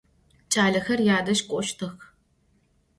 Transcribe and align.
Ç'alexer 0.51 0.99
yadej 1.07 1.39
k'oştıx. 1.49 1.95